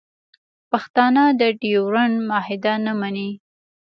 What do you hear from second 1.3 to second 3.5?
د ډیورنډ معاهده نه مني